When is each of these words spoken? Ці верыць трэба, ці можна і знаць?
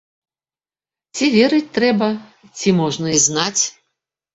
Ці 1.15 1.29
верыць 1.37 1.69
трэба, 1.77 2.11
ці 2.57 2.77
можна 2.83 3.07
і 3.17 3.25
знаць? 3.31 3.59